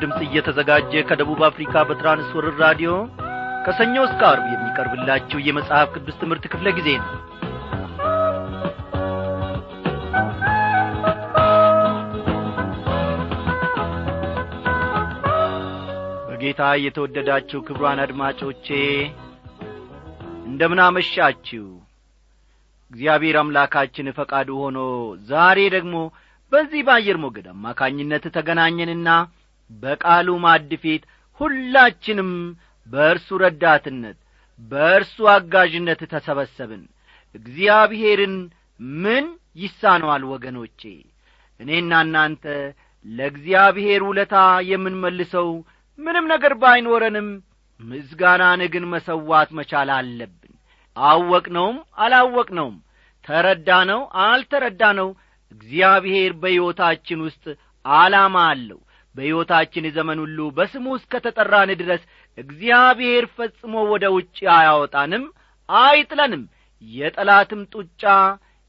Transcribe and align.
ድምፅ 0.00 0.18
እየተዘጋጀ 0.24 1.02
ከደቡብ 1.08 1.40
አፍሪካ 1.48 1.84
በትራንስወርር 1.88 2.54
ራዲዮ 2.64 2.90
ከሰኞ 3.64 3.96
እስከ 4.06 4.20
አርብ 4.28 4.44
የሚቀርብላችሁ 4.52 5.38
የመጽሐፍ 5.46 5.88
ቅዱስ 5.96 6.16
ትምህርት 6.20 6.44
ክፍለ 6.52 6.68
ጊዜ 6.78 6.88
ነው። 7.00 7.10
በጌታ 16.28 16.62
የተወደዳችሁ 16.82 17.58
ክብሯን 17.66 18.00
አድማጮቼ 18.04 18.66
እንደምናመሻችሁ 20.48 21.64
እግዚአብሔር 22.90 23.36
አምላካችን 23.40 24.14
ፈቃዱ 24.18 24.50
ሆኖ 24.62 24.78
ዛሬ 25.30 25.58
ደግሞ 25.74 25.96
በዚህ 26.52 26.80
በአየር 26.86 27.18
ሞገድ 27.24 27.46
አማካኝነት 27.52 28.24
ተገናኘንና 28.36 29.08
በቃሉ 29.70 30.28
ማድ 30.44 30.70
ፊት 30.82 31.02
ሁላችንም 31.40 32.30
በእርሱ 32.86 33.28
ረዳትነት 33.42 34.18
በእርሱ 34.60 35.16
አጋዥነት 35.34 36.00
ተሰበሰብን። 36.12 36.82
እግዚአብሔርን 37.34 38.36
ምን 39.02 39.24
ይሳነዋል 39.62 40.22
ወገኖቼ? 40.32 40.80
እኔና 41.60 41.92
እናንተ 42.06 42.44
ለእግዚአብሔር 43.04 44.00
ውለታ 44.08 44.34
የምንመልሰው 44.70 45.48
ምንም 45.98 46.24
ነገር 46.32 46.52
ባይኖረንም 46.62 47.28
ምስጋናን 47.80 48.60
ግን 48.72 48.84
መሰዋት 48.92 49.50
መቻል 49.58 49.88
አለብን። 49.96 50.52
አወቅነውም 50.96 51.76
አላወቅነውም 51.98 52.76
ተረዳነው 53.24 54.00
አልተረዳነው 54.24 55.08
እግዚአብሔር 55.52 56.32
በሕይወታችን 56.40 57.20
ውስጥ 57.26 57.44
ዓላማ 57.84 58.36
አለው 58.52 58.80
በሕይወታችን 59.14 59.84
ዘመን 59.96 60.18
ሁሉ 60.24 60.38
በስሙ 60.56 60.86
እስከ 60.98 61.20
ተጠራን 61.24 61.70
ድረስ 61.80 62.02
እግዚአብሔር 62.38 63.24
ፈጽሞ 63.36 63.74
ወደ 63.92 64.06
ውጭ 64.16 64.38
አያወጣንም 64.56 65.24
አይጥለንም። 65.68 66.42
የጠላትም 66.82 67.62
ጡጫ 67.72 68.02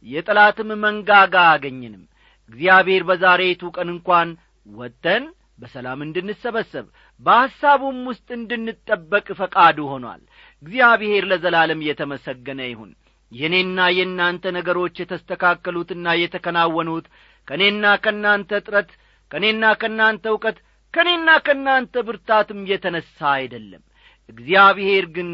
የጠላትም 0.06 0.70
መንጋጋ 0.84 1.36
አገኝንም 1.52 2.04
እግዚአብሔር 2.50 3.04
በዛሬቱ 3.10 3.62
ቀን 3.76 3.90
እንኳን 3.94 4.30
ወጥተን 4.68 5.24
በሰላም 5.60 6.00
እንድንሰበሰብ 6.06 6.86
በሐሳቡም 7.22 7.98
ውስጥ 8.10 8.28
እንድንጠበቅ 8.38 9.28
ፈቃዱ 9.40 9.78
ሆኗል። 9.92 10.22
እግዚአብሔር 10.64 11.24
ለዘላለም 11.32 11.86
የተመሰገነ 11.88 12.62
ይሁን። 12.70 12.92
የእኔና 13.32 13.80
የእናንተ 13.96 14.44
ነገሮች 14.58 14.96
የተስተካከሉትና 15.02 16.08
የተከናወኑት 16.22 17.08
ከእኔና 17.48 17.86
ከእናንተ 18.04 18.62
ጥረት 18.66 18.90
ከእኔና 19.32 19.66
ከእናንተ 19.82 20.26
እውቀት 20.34 20.58
ከእኔና 20.94 21.30
ከእናንተ 21.46 21.94
ብርታትም 22.08 22.62
የተነሣ 22.70 23.18
አይደለም። 23.36 23.84
እግዚአብሔር 24.30 25.06
ግን 25.16 25.30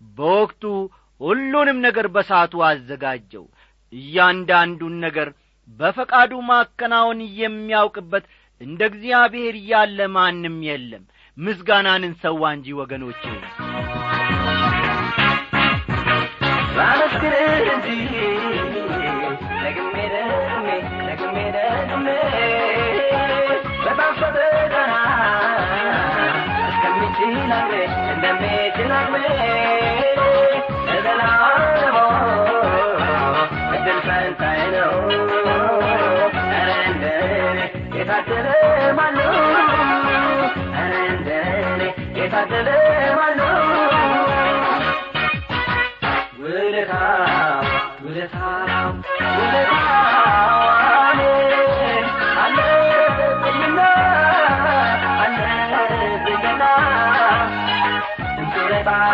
በወቅቱ 0.00 0.62
ሁሉንም 1.20 1.78
ነገር 1.86 2.06
በሳቱ 2.14 2.54
አዘጋጀው። 2.68 3.44
እያንዳንዱን 3.92 4.94
ነገር 5.04 5.28
በፈቃዱ 5.80 6.32
ማከናወን 6.48 7.20
የሚያውቅበት 7.40 8.24
እንደ 8.60 8.80
እግዚአብሔር 8.90 9.54
ያለ 9.70 9.98
ማንም 10.14 10.56
የለም። 10.68 11.04
ምስጋናን 11.38 12.04
እንሰዋ 12.08 12.42
እንጂ 12.56 12.68
ወገኖቼ። 12.80 13.22
ላመስግንህ 16.78 17.42
እንጂ 17.74 17.88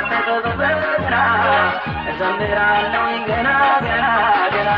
አንተ 0.04 0.28
በበራ 0.58 1.16
እዘምራለሁ 2.10 3.06
ገና 3.28 3.48
ገና 3.86 4.06
ገና 4.54 4.70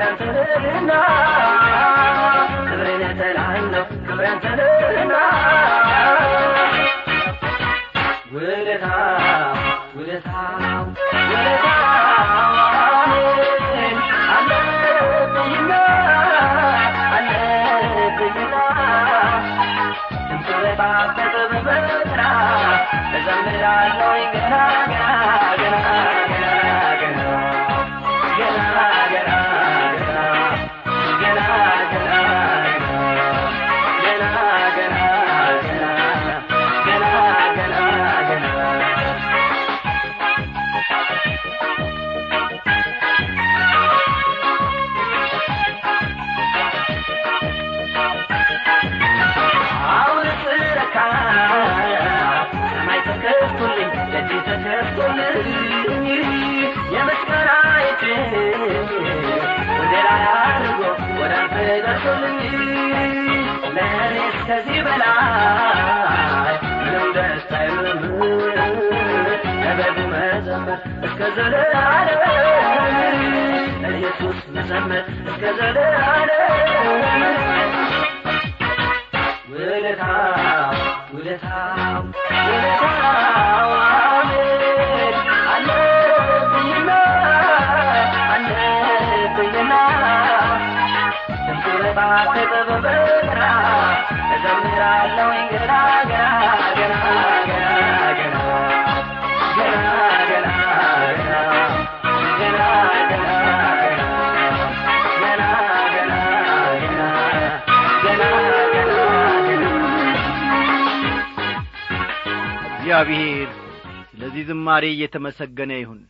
ክብረን 0.00 0.14
ትልህና 0.18 0.92
ክብረን 4.06 4.38
ትልህና 4.44 5.14
ያድርጉልኝ 62.02 62.38
ለእኔ 63.76 64.16
እስከዚህ 64.28 64.78
በላይ 64.86 66.54
ምንም 66.76 67.08
ደስታ 67.16 67.52
ለበጉ 69.60 69.98
መዘመር 70.12 70.80
እስከ 71.06 71.20
ዘለዓለም 71.36 72.20
ገና 105.22 105.42
ገና 106.82 107.00
እግዚአብሔር 112.74 113.48
ስለዚህ 114.12 114.42
ዝማሬ 114.48 114.84
እየተመሰገነ 114.92 115.72
ይሁን። 115.80 116.00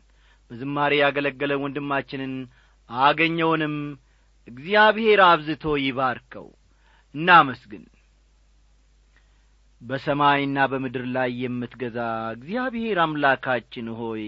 በዝማሬ 0.50 0.93
ያገለገለ 1.00 1.52
ወንድማችንን 1.62 2.32
አገኘውንም 2.90 3.75
እግዚአብሔር 4.50 5.20
አብዝቶ 5.26 5.64
ይባርከው። 5.82 6.47
እናመስግን። 7.14 7.85
በሰማይና 9.82 10.56
በምድር 10.70 11.05
ላይ 11.14 11.31
የምትገዛ 11.43 11.99
እግዚአብሔር 12.35 12.99
አምላካችን 13.05 13.87
ሆይ 13.99 14.25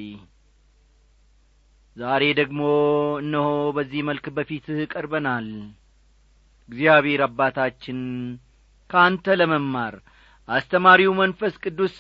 ዛሬ 1.97 2.23
ደግሞ 2.39 2.61
እነሆ 3.23 3.49
በዚህ 3.77 4.03
መልክ 4.09 4.27
በፊትህ 4.37 4.79
ቀርበናል። 4.93 5.49
እግዚአብሔር 6.69 7.23
አባታችን 7.27 7.99
ከአንተ 8.91 9.35
ለመማር 9.41 9.95
አስተማሪው 10.49 11.13
መንፈስ 11.21 11.55
ቅዱስ 11.65 11.97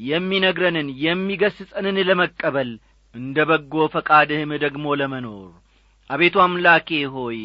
የሚነግረንን 0.00 0.88
የሚገስጸንን 1.04 1.98
ለመቀበል 2.08 2.70
እንደ 3.14 3.38
በጎ 3.50 3.74
ፈቃድህም 3.94 4.50
ደግሞ 4.64 4.86
ለመኖር 5.00 5.52
አቤቱ 6.10 6.36
አምላኬ 6.42 6.88
ሆይ 7.14 7.40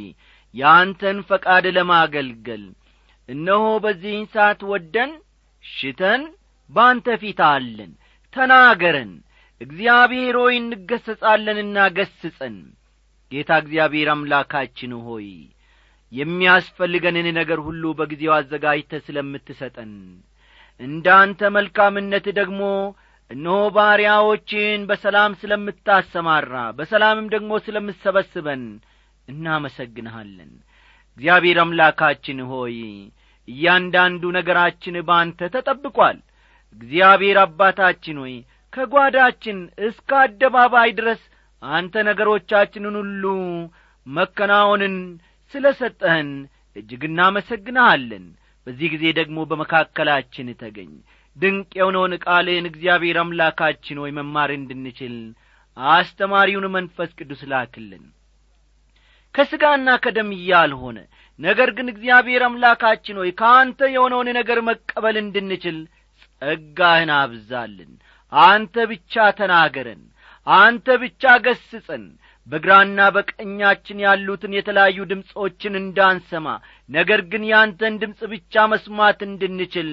የአንተን 0.53 1.17
ፈቃድ 1.29 1.65
ለማገልገል 1.75 2.63
እነሆ 3.29 3.63
በዚህን 3.83 4.25
ሰዓት 4.33 4.61
ወደን 4.71 5.11
ሽተን 5.63 6.21
በአንተ 6.69 7.07
ፊት 7.21 7.39
አለን። 7.49 7.91
ተናገረን። 8.33 9.11
እግዚአብሔር 9.61 10.35
ሆይ 10.41 10.55
እንገሰጻለንና 10.59 11.77
ገስጸን። 11.97 12.55
ጌታ 13.31 13.51
እግዚአብሔር 13.63 14.07
አምላካችን 14.13 14.93
ሆይ 15.05 15.27
የሚያስፈልገንን 16.11 17.27
ነገር 17.37 17.59
ሁሉ 17.67 17.83
በጊዜው 17.99 18.33
አዘጋጅተ 18.37 18.99
ስለምትሰጠን 19.05 19.93
እንደ 20.79 21.07
አንተ 21.19 21.49
መልካምነት 21.55 22.25
ደግሞ 22.39 22.61
እነሆ 23.31 23.57
ባሪያዎችን 23.75 24.79
በሰላም 24.89 25.31
ስለምታሰማራ 25.41 26.53
በሰላምም 26.77 27.27
ደግሞ 27.33 27.51
ስለምትሰበስበን 27.65 28.63
እናመሰግንሃለን። 29.27 30.51
እግዚአብሔር 31.11 31.57
አምላካችን 31.63 32.39
ሆይ 32.51 32.77
እያንዳንዱ 33.47 34.23
ነገራችን 34.37 34.95
በአንተ 35.07 35.49
ተጠብቋል። 35.55 36.17
እግዚአብሔር 36.75 37.37
አባታችን 37.43 38.17
ሆይ 38.23 38.35
ከጓዳችን 38.73 39.57
እስከ 39.87 40.09
አደባባይ 40.23 40.89
ድረስ 40.99 41.21
አንተ 41.61 41.93
ነገሮቻችንን 42.09 42.95
ሁሉ 43.01 43.23
መከናወንን 44.05 44.95
ስለ 45.53 45.65
ሰጠህን 45.79 46.29
እጅግ 46.75 47.01
እናመሰግንሃለን። 47.09 48.25
በዚህ 48.67 48.87
ጊዜ 48.93 49.05
ደግሞ 49.19 49.39
በመካከላችን 49.49 50.47
ተገኝ 50.61 50.91
ድንቅ 51.37 51.69
የሆነውን 51.77 52.13
ቃልህን 52.25 52.65
እግዚአብሔር 52.69 53.17
አምላካችን 53.21 53.99
ሆይ 54.01 54.11
መማር 54.17 54.49
እንድንችል 54.55 55.15
አስተማሪውን 55.77 56.65
መንፈስ 56.75 57.11
ቅዱስ 57.19 57.41
ላክልን። 57.51 58.03
ከሥጋና 59.35 59.89
ከደም 60.03 60.29
ያልሆነ 60.49 60.97
ነገር 61.39 61.69
ግን 61.77 61.87
እግዚአብሔር 61.91 62.41
አምላካችን 62.47 63.19
ሆይ 63.21 63.29
ከአንተ 63.39 63.79
የሆነውን 63.93 64.29
ነገር 64.39 64.59
መቀበል 64.69 65.17
እንድንችል 65.21 65.77
ጸጋህን 66.41 67.11
አብዛልን። 67.17 67.91
አንተ 68.31 68.75
ብቻ 68.91 69.13
ተናገረን 69.39 70.01
አንተ 70.47 70.87
ብቻ 71.01 71.23
ገስጸን 71.45 72.03
በግራና 72.47 72.99
በቀኛችን 73.15 73.97
ያሉትን 74.05 74.53
የተለያዩ 74.57 74.99
ድምፆችን 75.09 75.73
እንዳንሰማ 75.81 76.47
ነገር 76.89 77.21
ግን 77.31 77.43
ያንተን 77.51 77.95
ድምፅ 78.01 78.21
ብቻ 78.33 78.63
መስማት 78.71 79.19
እንድንችል 79.27 79.91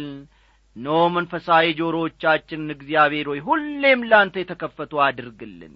ኖ 0.79 0.97
መንፈሳዊ 1.15 1.67
ጆሮዎቻችንን 1.79 2.71
እግዚአብሔር 2.75 3.27
ሆይ 3.31 3.41
ሁሌም 3.47 4.01
ላንተ 4.11 4.37
የተከፈቱ 4.41 5.01
አድርግልን። 5.07 5.75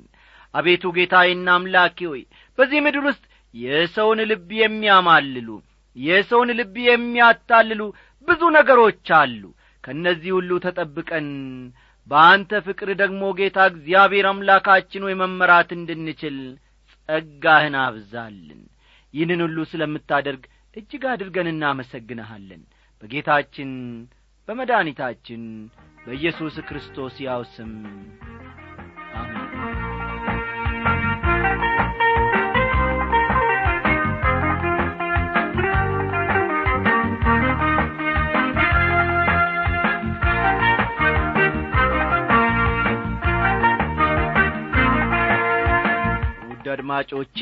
አቤቱ 0.54 0.84
ጌታዬና 0.96 1.48
አምላኬ 1.56 1.98
ሆይ 2.10 2.22
በዚህ 2.58 2.80
ምድር 2.86 3.04
ውስጥ 3.08 3.24
የሰውን 3.54 4.20
ልብ 4.30 4.50
የሚያማልሉ 4.60 5.48
የሰውን 5.96 6.50
ልብ 6.58 6.76
የሚያታልሉ 6.88 7.82
ብዙ 8.28 8.42
ነገሮች 8.56 9.08
አሉ። 9.20 9.42
ከእነዚህ 9.84 10.32
ሁሉ 10.36 10.50
ተጠብቀን 10.64 11.28
በአንተ 12.06 12.60
ፍቅር 12.66 12.88
ደግሞ 13.00 13.22
ጌታ 13.38 13.58
እግዚአብሔር 13.72 14.26
አምላካችን 14.30 15.04
ወይ 15.06 15.14
መመራት 15.22 15.70
እንድንችል 15.76 16.36
ጸጋህን 17.08 17.76
አብዛልን። 17.82 18.62
ይህንን 19.14 19.40
ሁሉ 19.46 19.58
ስለምታደርግ 19.72 20.42
እጅግ 20.76 21.02
አድርገን 21.12 21.48
እናመሰግንሃለን። 21.52 22.62
በጌታችን 23.02 23.70
በመድኃኒታችን 24.48 25.42
በኢየሱስ 26.06 26.54
ክርስቶስ 26.68 27.16
ያው 27.26 27.42
ስም። 27.52 27.72
አሜን። 29.16 29.48
አድማጮቼ 46.74 47.38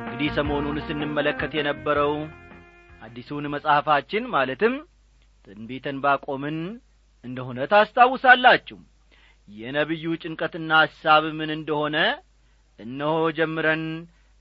እንግዲህ 0.00 0.28
ሰሞኑን 0.36 0.78
ስንመለከት 0.86 1.52
የነበረው 1.56 2.12
አዲሱን 3.02 3.44
መጽሐፋችን 3.54 4.24
ማለትም 4.34 4.74
ትንቢተ 5.44 5.86
ዕንባቆምን 5.92 6.58
እንደሆነ 7.24 7.58
ታስታውሳላችሁ። 7.72 8.78
የነቢዩ 9.48 10.12
ጭንቀትና 10.22 10.70
ሐሳብ 10.84 11.24
ምን 11.38 11.50
እንደሆነ 11.56 11.96
እነሆ 12.78 13.16
ጀምረን 13.38 13.84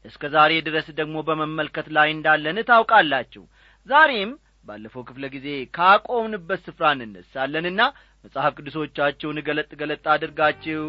እስከ 0.06 0.24
ዛሬ 0.36 0.54
ድረስ 0.68 0.88
ደግሞ 1.00 1.18
በመመልከት 1.28 1.88
ላይ 1.98 2.08
እንዳለን 2.16 2.58
ታውቃላችሁ። 2.70 3.44
ዛሬም 3.88 4.32
ባለፈው 4.66 5.04
ክፍለ 5.08 5.26
ጊዜ 5.34 5.48
ካቆምንበት 5.78 6.62
ስፍራ 6.68 6.92
እንነሳለንና 6.98 7.82
መጽሐፍ 8.26 8.54
ቅዱሶቻችሁን 8.58 9.40
ገለጥ 9.48 9.72
ገለጥ 9.82 10.06
አድርጋችሁ 10.14 10.84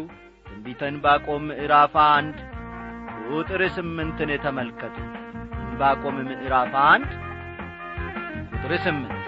ትንቢተ 0.47 0.81
ዕንባቆም 0.91 1.43
ምዕራፍ 1.49 1.95
አንድ 2.07 2.37
ቁጥር 3.29 3.61
ስምንትን 3.77 4.31
ተመልከቱ። 4.45 4.97
ዕንባቆም 5.61 6.17
ምዕራፍ 6.29 6.73
አንድ 6.85 7.09
ቁጥር 8.53 8.73
ስምንት 8.85 9.24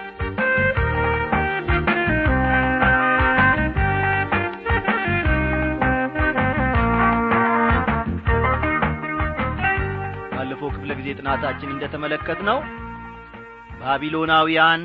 ባለፈው 10.68 10.76
ክፍለ 10.76 10.92
ጊዜ 11.00 11.10
ጥናታችን 11.20 11.70
እንደ 11.74 11.84
ተመለከት 11.94 12.40
ነው 12.48 12.58
ባቢሎናውያን 13.80 14.82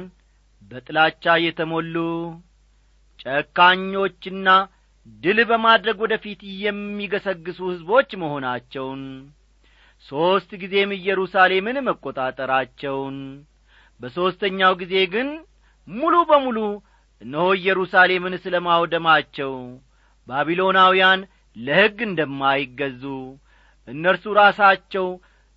በጥላቻ 0.62 1.24
የተሞሉ 1.44 1.94
ጨካኞችና 3.22 4.48
ድል 5.22 5.38
በማድረግ 5.50 5.96
ወደ 6.04 6.14
ፊት 6.24 6.40
የሚገሰግሱ 6.64 7.58
ሕዝቦች 7.70 8.10
መሆናቸውን 8.22 9.02
ሦስት 10.04 10.50
ጊዜም 10.62 10.92
ኢየሩሳሌምን 10.98 11.78
መቈጣጠራቸውን 11.88 13.18
በሦስተኛው 14.00 14.72
ጊዜ 14.82 14.94
ግን 15.14 15.28
ሙሉ 15.88 16.14
በሙሉ 16.30 16.58
እነሆ 17.22 17.48
ኢየሩሳሌምን 17.60 18.36
ስለ 18.44 18.54
ማውደማቸው 18.66 19.52
ባቢሎናውያን 20.28 21.20
ለሕግ 21.56 21.98
እንደማይገዙ 22.08 23.04
እነርሱ 23.88 24.24
ራሳቸው 24.40 25.06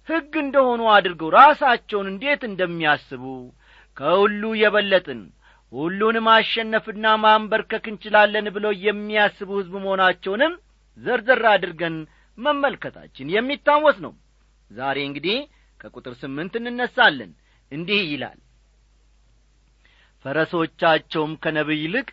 ሕግ 0.07 0.33
እንደሆኑ 0.41 0.81
አድርገው 0.95 1.29
ራሳቸውን 1.38 2.07
እንዴት 2.12 2.41
እንደሚያስቡ 2.50 3.24
ከሁሉ 3.97 4.43
የበለጥን 4.62 5.21
ሁሉን 5.71 6.17
ማሸነፍና 6.25 7.05
ማንበርከክ 7.24 7.85
እንችላለን 7.91 8.47
ብለው 8.55 8.74
የሚያስቡ 8.83 9.50
ሕዝብ 9.59 9.74
መሆናቸውንም 9.77 10.53
ዘርዘር 10.97 11.43
አድርገን 11.53 11.95
መመልከታችን 12.38 13.31
የሚታወስ 13.33 13.97
ነው። 14.05 14.13
ዛሬ 14.71 14.97
እንግዲህ 15.07 15.38
ከቁጥር 15.79 16.13
ስምንት 16.21 16.53
እንነሳለን። 16.62 17.31
እንዲህ 17.71 18.01
ይላል። 18.12 18.39
ፈረሶቻቸውም 20.25 21.33
ከነቢይ 21.43 21.81
ይልቅ 21.83 22.07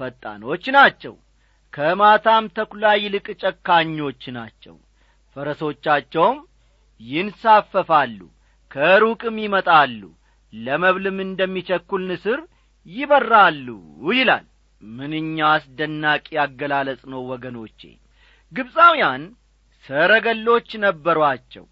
ፈጣኖች 0.00 0.64
ናቸው 0.76 1.14
ከማታም 1.72 2.44
ተኩላ 2.56 2.86
ይልቅ 3.02 3.26
ጨካኞች 3.42 4.22
ናቸው። 4.36 4.74
ፈረሶቻቸውም 5.36 6.38
ይንሳፈፋሉ 7.00 8.18
ከሩቅም 8.70 9.36
ይመጣሉ 9.44 10.00
ለመብልም 10.52 11.18
እንደሚቸኩል 11.24 12.02
ንስር 12.10 12.40
ይበራሉ 12.86 13.66
ይላል። 14.12 14.44
ምንኛ 14.82 15.36
አስደናቂ 15.50 16.26
አገላለጽ 16.42 17.02
ነው 17.12 17.22
ወገኖቼ! 17.30 17.80
ግብፃውያን 18.52 19.22
ሰረገሎች 19.84 20.68
ነበሯቸው። 20.84 21.64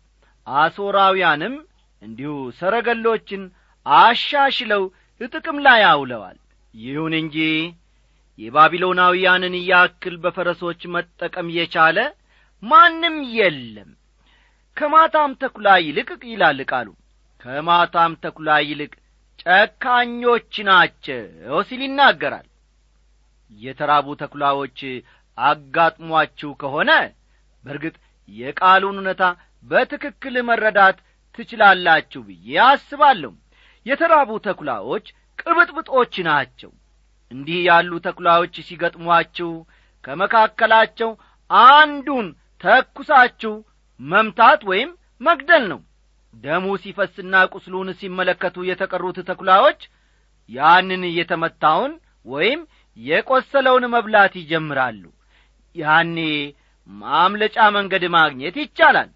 አሦራውያንም 0.47 1.55
እንዲሁ 2.03 2.31
ሰረገሎችን 2.59 3.43
አሻሽለው 3.87 4.83
ጥቅም 5.35 5.59
ላይ 5.67 5.83
አውለዋል። 5.91 6.39
ይሁን 6.75 7.15
እንጂ 7.19 7.37
የባቢሎናውያንን 8.39 9.55
ያክል 9.69 10.15
በፈረሶች 10.23 10.81
መጠቀም 10.95 11.49
የቻለ 11.57 11.99
ማንም 12.63 13.17
የለም 13.37 13.91
ከማታም 14.77 15.33
ተኩላ 15.43 15.69
ይልቅ 15.87 16.11
ይላል 16.31 16.61
ቃሉ። 16.71 16.89
ከማታም 17.41 18.13
ተኩላ 18.25 18.51
ይልቅ 18.69 18.93
ጨካኞች 19.43 20.55
ናቸው 20.69 21.23
ሲል 21.69 21.81
ይናገራል። 21.87 22.47
የተራቡ 23.61 24.07
ተኩላዎች 24.21 24.79
አጋጥሟችሁ 25.39 26.51
ከሆነ 26.61 26.91
በርግጥ 27.65 27.95
የቃሉን 28.29 28.99
እውነታ 29.01 29.25
በትክክል 29.65 30.35
መረዳት 30.49 30.99
ትችላላችሁ 31.39 32.21
ብዬ 32.29 32.55
አስባለሁ። 32.67 33.33
የተራቡ 33.87 34.31
ተኩላዎች 34.47 35.07
ቅብጥብጦች 35.39 36.15
ናቸው። 36.29 36.71
እንዲህ 37.31 37.59
ያሉ 37.69 37.93
ተኩላዎች 38.07 38.55
ሲገጥሟችሁ 38.67 39.51
ከመካከላቸው 40.05 41.11
አንዱን 41.51 42.27
ተኩሳችሁ 42.61 43.55
መምታት 44.03 44.61
ወይም 44.71 44.91
መግደል 45.21 45.65
ነው። 45.73 45.81
ደሙ 46.35 46.67
ሲፈስና 46.83 47.35
ቁስሉን 47.55 47.89
ሲመለከቱ 48.01 48.57
የተቀሩት 48.69 49.19
ተኩላዎች 49.29 49.81
ያንን 50.51 51.03
የተመታውን 51.19 51.93
ወይም 52.27 52.61
የቈሰለውን 52.97 53.85
መብላት 53.95 54.33
ይጀምራሉ። 54.41 55.03
ያኔ 55.77 56.17
ማምለጫ 56.89 57.59
መንገድ 57.77 58.05
ማግኘት 58.17 58.57
ይቻላል። 58.63 59.11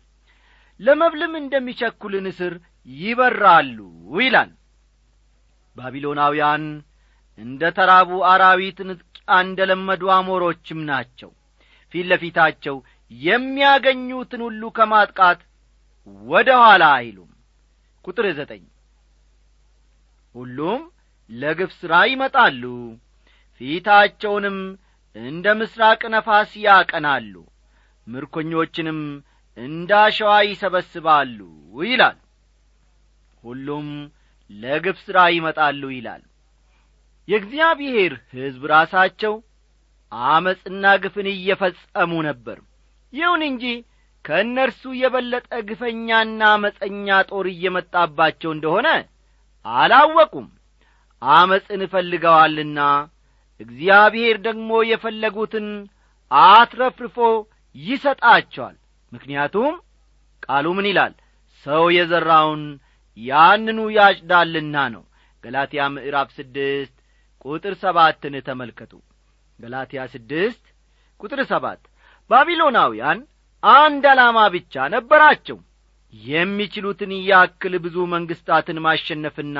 ለመብልም 0.80 1.32
እንደሚቸኩል 1.40 2.14
ንስር 2.26 2.54
ይበራሉ 2.88 3.78
ይላል። 4.18 4.50
ባቢሎናውያን 5.76 6.64
እንደ 7.38 7.62
ተራቡ 7.78 8.10
አራዊት 8.32 8.78
ንጥቂያ 8.88 9.12
እንደ 9.40 9.60
ለመዱ 9.70 10.02
አሞሮችም 10.16 10.80
ናቸው። 10.90 11.30
ፊት 11.92 12.06
ለፊታቸው 12.10 12.76
የሚያገኙትን 13.10 14.40
ሁሉ 14.46 14.62
ከማጥቃት 14.76 15.40
ወደ 16.26 16.48
ኋላ 16.62 16.84
አይሉም። 16.98 17.30
ቁጥር 18.04 18.26
ዘጠኝ 18.38 18.64
ሁሉም 20.34 20.80
ለግፍ 21.30 21.70
ሥራ 21.78 21.94
ይመጣሉ 22.10 22.62
ፊታቸውንም 23.60 24.58
እንደ 25.16 25.46
ምሥራቅ 25.60 26.02
ነፋስ 26.14 26.50
ያቀናሉ 26.64 27.34
ምርኮኞችንም 28.06 29.00
እንደ 29.56 29.90
አሸዋ 30.02 30.32
ይሰበስባሉ 30.46 31.38
ይላል። 31.84 32.18
ሁሉም 33.42 33.88
ለግፍ 34.50 34.98
ሥራ 35.06 35.18
ይመጣሉ 35.34 35.82
ይላል። 35.94 36.22
የእግዚአብሔር 37.28 38.12
ሕዝብ 38.34 38.62
ራሳቸው 38.72 39.34
አመፅና 40.30 40.84
ግፍን 41.02 41.28
እየፈጸሙ 41.32 42.12
ነበር 42.28 42.58
ይሁን 43.12 43.42
እንጂ 43.48 43.64
ከእነርሱ 44.24 44.82
የበለጠ 45.00 45.48
ግፈኛና 45.68 46.40
አመፀኛ 46.54 47.08
ጦር 47.30 47.46
እየመጣባቸው 47.52 48.50
እንደሆነ 48.54 48.88
አላወቁም። 49.66 50.46
አመፅን 51.22 51.82
እፈልገዋልና 51.86 52.80
እግዚአብሔር 53.60 54.36
ደግሞ 54.46 54.70
የፈለጉትን 54.90 55.68
አትረፍርፎ 56.30 57.16
ይሰጣቸዋል። 57.76 58.76
ምክንያቱም 59.12 59.74
ቃሉ 60.42 60.66
ምን 60.76 60.86
ይላል? 60.90 61.12
ሰው 61.66 61.84
የዘራውን 61.96 62.62
ያንኑ 63.18 63.78
ያጭዳልና 63.98 64.76
ነው። 64.94 65.04
ገላትያ 65.44 65.82
ምዕራፍ 65.94 66.28
ስድስት 66.38 66.94
ቁጥር 67.44 67.74
ሰባትን 67.82 68.34
ተመልከቱ። 68.48 68.92
ገላትያ 69.60 70.00
ስድስት 70.14 70.64
ቁጥር 71.20 71.40
ሰባት 71.52 71.80
ባቢሎናውያን 72.30 73.18
አንድ 73.62 74.04
ዓላማ 74.12 74.38
ብቻ 74.54 74.74
ነበራቸው። 74.94 75.58
የሚችሉትን 76.12 77.12
ያክል 77.28 77.74
ብዙ 77.84 77.96
መንግሥታትን 78.12 78.78
ማሸነፍና 78.84 79.58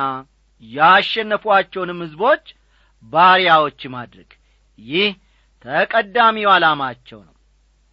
ያሸነፏቸውንም 0.62 2.00
ሕዝቦች 2.04 2.44
ባሪያዎች 3.04 3.80
ማድረግ። 3.94 4.30
ይህ 4.78 5.10
ተቀዳሚው 5.64 6.50
ዓላማቸው 6.54 7.20
ነው። 7.26 7.34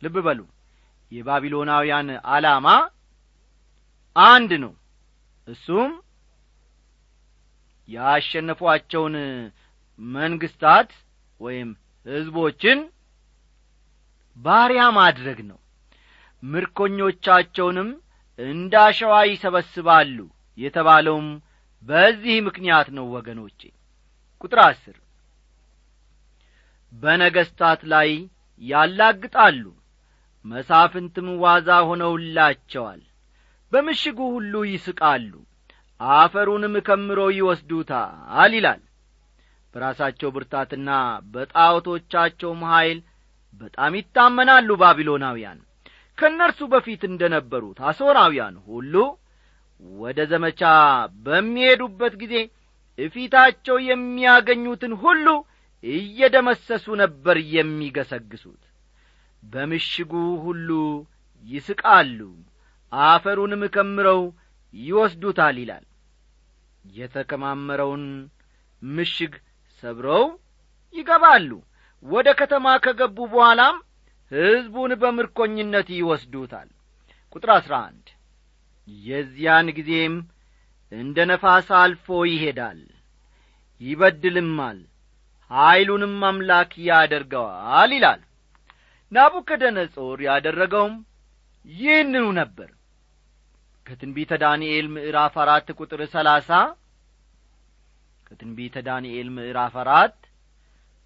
ልብ 0.02 0.16
በሉ 0.26 0.40
የባቢሎናውያን 1.12 2.08
ዓላማ 2.34 2.68
አንድ 4.16 4.52
ነው። 4.64 4.74
እሱም 5.48 5.92
ያሸነፏቸውን 7.90 9.16
መንግስታት 10.00 10.92
ወይም 11.40 11.70
ሕዝቦችን 12.06 12.80
ባሪያ 14.38 14.84
ማድረግ 14.98 15.40
ነው። 15.50 15.60
ምርኮኞቻቸውንም 16.44 17.90
እንደ 18.40 18.74
አሸዋ 18.86 19.14
ይሰበስባሉ 19.30 20.18
የተባለውም 20.58 21.28
በዚህ 21.84 22.36
ምክንያት 22.48 22.88
ነው 22.98 23.06
ወገኖቼ። 23.16 23.62
ቁጥር 24.42 24.60
አስር 24.66 24.98
በነገሥታት 26.94 27.82
ላይ 27.94 28.10
ያላግጣሉ 28.62 29.64
መሳፍንትም 30.46 31.28
ዋዛ 31.44 31.70
ሆነውላቸዋል። 31.88 33.02
በምሽጉ 33.72 34.20
ሁሉ 34.36 34.54
ይስቃሉ 34.70 35.32
አፈሩንም 36.00 36.76
ከምሮ 36.88 37.20
ይወስዱታል 37.38 38.52
ይላል። 38.56 38.82
በራሳቸው 39.74 40.30
ብርታትና 40.36 40.90
በጣዖቶቻቸውም 41.34 42.62
ኀይል 42.72 43.00
በጣም 43.62 43.94
ይታመናሉ 44.00 44.70
ባቢሎናውያን። 44.82 45.60
ከእነርሱ 46.18 46.60
በፊት 46.72 47.02
እንደ 47.10 47.24
ነበሩት 47.34 47.78
አሦራውያን 47.90 48.56
ሁሉ 48.68 48.94
ወደ 50.00 50.20
ዘመቻ 50.32 50.62
በሚሄዱበት 51.26 52.14
ጊዜ 52.22 52.36
እፊታቸው 53.00 53.78
የሚያገኙትን 53.86 54.94
ሁሉ 55.04 55.28
እየደመሰሱ 55.84 56.86
ነበር 57.02 57.38
የሚገሰግሱት። 57.56 58.62
በምሽጉ 59.44 60.12
ሁሉ 60.46 60.70
ይስቃሉ 61.46 62.20
አፈሩንም 62.92 63.64
ከምረው 63.76 64.22
ይወስዱታል 64.74 65.58
ይላል። 65.64 65.86
የተከማመረውን 66.86 68.06
ምሽግ 68.82 69.34
ሰብረው 69.84 70.24
ይገባሉ 70.94 71.50
ወደ 72.06 72.28
ከተማ 72.40 72.66
ከገቡ 72.84 73.18
በኋላም 73.32 73.76
ሕዝቡን 74.32 74.92
በምርኮኝነት 75.02 75.88
ይወስዱታል። 75.96 76.70
ቁጥር 77.36 77.50
አሥራ 77.56 77.74
አንድ 77.88 78.08
የዚያን 78.88 79.68
ጊዜም 79.78 80.16
እንደ 80.92 81.18
ነፋስ 81.30 81.70
አልፎ 81.80 82.08
ይሄዳል 82.32 82.82
ይበድልማል 83.82 84.80
ኀይሉንም 85.52 86.20
አምላክ 86.30 86.72
ያደርገዋል 86.88 87.92
ይላል። 87.96 88.22
ናቡከደነጾር 89.12 90.20
ያደረገውም 90.28 90.94
ይህንኑ 91.66 92.26
ነበር። 92.40 92.70
ከትንቢተ 93.86 94.34
ዳንኤል 94.44 94.86
ምዕራፍ 94.94 95.36
አራት 95.44 95.68
ቁጥር 95.80 96.02
ሰላሳ 96.14 96.50
ከትንቢተ 98.28 98.76
ዳንኤል 98.88 99.28
ምዕራፍ 99.36 99.76
አራት 99.84 100.18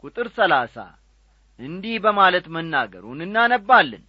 ቁጥር 0.03 0.27
ሰላሳ 0.37 0.75
እንዲህ 1.59 1.95
በማለት 2.03 2.45
መናገሩን 2.55 3.19
እናነባለን። 3.25 4.03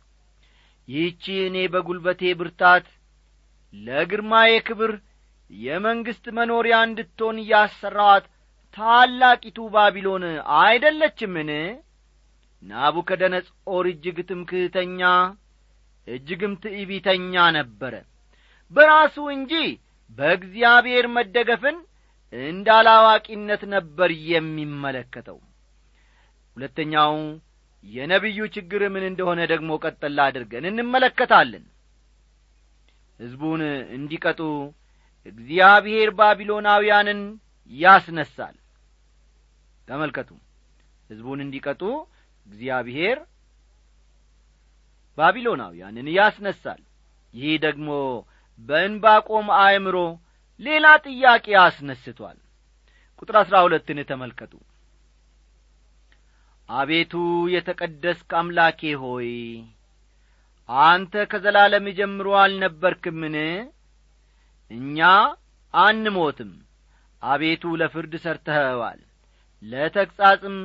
ይህቺ 0.88 1.25
እኔ 1.47 1.57
በጒልበቴ 1.73 2.23
ብርታት 2.40 2.87
ለግርማዬ 3.75 4.52
ክብር 4.68 4.92
የመንግሥት 5.50 6.26
መኖሪያ 6.38 6.76
እንድትሆን 6.87 7.37
እያሠራዋት 7.42 8.25
ታላቂቱ 8.76 9.59
ባቢሎን 9.75 10.25
አይደለችምን? 10.61 11.50
ናቡከደነጾር 12.62 13.85
እጅግ 13.92 14.18
ትምክህተኛ 14.30 15.00
እጅግም 16.07 16.52
ትዕቢተኛ 16.62 17.35
ነበረ። 17.59 17.95
በራሱ 18.73 19.16
እንጂ 19.35 19.52
በእግዚአብሔር 20.11 21.07
መደገፍን 21.16 21.76
እንደ 22.33 22.68
አላዋቂነት 22.78 23.62
ነበር 23.75 24.11
የሚመለከተው 24.30 25.38
ሁለተኛው 26.59 27.12
የነቢዩ 27.85 28.38
ችግር 28.55 28.83
ምን 28.95 29.05
እንደሆነ 29.09 29.41
ደግሞ 29.50 29.71
ቀጠላ 29.85 30.19
አድርገን 30.29 30.65
እንመለከታለን። 30.71 31.65
ሕዝቡን 33.19 33.61
እንዲቀጡ 33.97 34.41
እግዚአብሔር 35.27 36.09
ባቢሎናውያንን 36.19 37.21
ያስነሳል። 37.71 38.57
ተመልከቱ። 39.88 40.31
ሕዝቡን 41.11 41.41
እንዲቀጡ 41.45 41.83
እግዚአብሔር 42.47 43.19
ባቢሎናውያንን 45.19 46.09
ያስነሳል። 46.17 46.83
ይህ 47.35 47.55
ደግሞ 47.65 47.88
በእንባቆም 48.61 49.49
አእምሮ 49.61 49.97
ሌላ 50.61 50.87
ጥያቄ 51.07 51.47
አስነስቷል። 51.65 52.38
ቁጥር 53.21 53.37
አሥራ 53.43 53.57
ሁለትን 53.67 54.00
ተመልከቱ 54.11 54.53
አቤቱ 56.68 57.12
የተቀደስክ 57.52 58.30
አምላኬ 58.38 58.80
ሆይ 59.02 59.30
አንተ 60.68 61.12
ከዘላለም 61.30 61.87
ጀምሮ 61.98 62.26
አልነበርክምን? 62.40 63.37
እኛ 64.70 64.98
አንሞትም። 65.75 66.50
አቤቱ 67.22 67.62
ለፍርድ 67.80 68.12
ሰርተኸዋል 68.25 69.00
ለተግጻጽም 69.62 70.56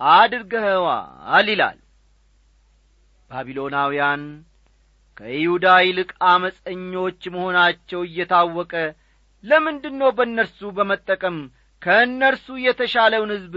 አድርገኸዋል 0.00 1.46
ይላል። 1.52 1.78
ባቢሎናውያን 3.30 4.22
ከይሁዳ 5.16 5.66
ይልቅ 5.84 6.10
አመፀኞች 6.30 7.20
መሆናቸው 7.34 8.00
እየታወቀ 8.08 8.74
ለምንድን 9.44 9.94
ነው 10.00 10.10
በእነርሱ 10.18 10.60
በመጠቀም 10.76 11.38
ከእነርሱ 11.82 12.46
የተሻለውን 12.64 13.32
ሕዝብ 13.36 13.54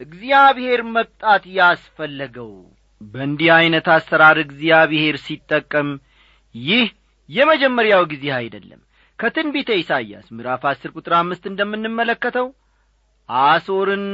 እግዚአብሔር 0.00 0.80
መቅጣት 0.94 1.44
ያስፈለገው። 1.56 2.52
በእንዲህ 3.00 3.48
ዐይነት 3.56 3.86
አሰራር 3.94 4.38
እግዚአብሔር 4.44 5.16
ሲጠቀም 5.24 5.88
ይህ 6.54 6.86
የመጀመሪያው 7.28 8.02
ጊዜ 8.12 8.24
አይደለም። 8.38 8.80
ከትንቢተ 9.18 9.70
ኢሳይያስ 9.80 10.26
ምዕራፍ 10.36 10.62
አስር 10.70 10.90
ቁጥር 10.96 11.12
አምስት 11.18 11.44
እንደምንመለከተው 11.50 12.46
አሶርን 13.28 14.06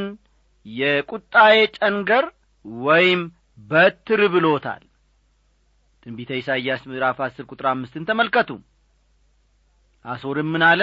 የቁጣዬ 0.66 1.56
ጨንገር 1.78 2.24
ወይም 2.84 3.20
በትር 3.68 4.20
ብሎታል። 4.34 4.82
ትንቢተ 6.06 6.30
ኢሳይያስ 6.40 6.82
ምዕራፍ 6.90 7.18
አስር 7.26 7.44
ቁጥር 7.50 7.66
አምስትን 7.70 8.06
ተመልከቱ። 8.08 8.50
አሶርም 10.04 10.48
ምን 10.54 10.62
አለ? 10.68 10.82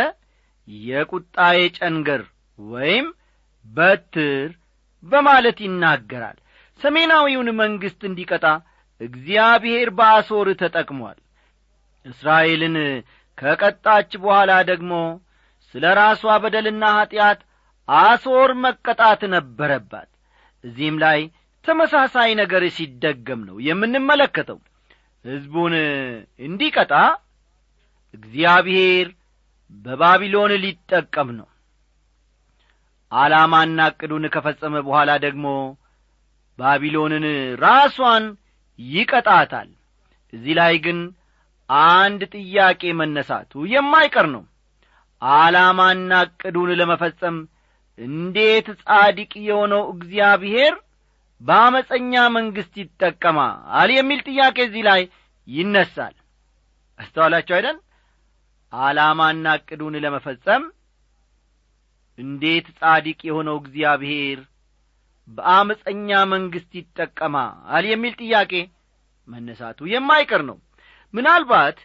የቁጣዬ 0.85 1.59
ጨንገር 1.77 2.21
ወይም 2.59 3.07
በትር 3.65 4.49
በማለት 5.03 5.57
ይናገራል። 5.65 6.37
ሰሜናዊውን 6.81 7.49
መንግሥት 7.59 8.01
እንዲቀጣ 8.09 8.45
እግዚአብሔር 9.01 9.89
በአሶር 9.97 10.47
ተጠቅሟል። 10.61 11.19
እስራኤልን 12.05 12.75
ከቀጣች 13.37 14.11
በኋላ 14.23 14.51
ደግሞ 14.69 14.93
ስለ 15.75 15.85
ራሷ 15.99 16.23
በደልና 16.43 16.83
ኀጢአት 16.97 17.39
አሶር 17.89 18.49
መቀጣት 18.63 19.21
ነበረባት። 19.33 20.09
እዚህም 20.63 20.97
ላይ 21.03 21.19
ተመሳሳይ 21.65 22.31
ነገር 22.41 22.63
ሲደገም 22.75 23.41
ነው 23.47 23.57
የምንመለከተው። 23.67 24.59
ሕዝቡን 25.25 25.73
እንዲቀጣ 26.45 26.93
እግዚአብሔር 28.13 29.07
በባቢሎን 29.83 30.51
ሊጠቀም 30.63 31.29
ነው 31.37 31.47
ዓላማና 33.11 33.79
ዕቅዱን 33.91 34.25
ከፈጸመ 34.33 34.75
በኋላ 34.85 35.11
ደግሞ 35.25 35.45
ባቢሎንን 36.59 37.25
ራሷን 37.63 38.25
ይቀጣታል። 38.79 39.69
እዚህ 40.33 40.53
ላይ 40.59 40.75
ግን 40.85 40.99
አንድ 41.89 42.21
ጥያቄ 42.35 42.81
መነሳቱ 42.99 43.51
የማይቀር 43.73 44.27
ነው። 44.35 44.43
ዓላማና 45.21 46.11
ዕቅዱን 46.27 46.69
ለመፈጸም 46.79 47.35
እንዴት 47.97 48.67
ጻዲቅ 48.81 49.31
የሆነው 49.47 49.83
እግዚአብሔር 49.93 50.73
በአመፀኛ 51.41 52.13
መንግሥት 52.35 52.73
ይጠቀማል 52.81 53.89
የሚል 53.95 54.19
ጥያቄ 54.29 54.57
እዚህ 54.67 54.83
ላይ 54.89 55.01
ይነሳል። 55.47 56.15
አስተዋላችሁ 56.99 57.53
አይደን 57.57 57.77
ዓላማና 58.73 59.53
ዕቅዱን 59.59 59.95
ለመፈጸም 60.03 60.63
እንዴት 62.21 62.67
ጻዲቅ 62.79 63.19
የሆነው 63.27 63.57
እግዚአብሔር 63.61 64.39
በአመፀኛ 65.27 66.09
መንግሥት 66.31 66.71
ይጠቀማል 66.79 67.85
የሚል 67.89 68.13
ጥያቄ 68.21 68.53
መነሳቱ 69.27 69.79
የማይቀር 69.91 70.41
ነው። 70.49 70.57
ምናልባት 71.13 71.77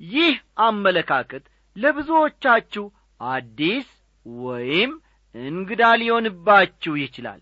ይህ 0.00 0.34
አመለካከት 0.66 1.44
ለብዙዎቻችሁ 1.76 2.84
አዲስ 3.20 3.88
ወይም 4.44 4.92
እንግዳ 5.34 5.82
ሊሆንባችሁ 6.00 6.94
ይችላል። 7.02 7.40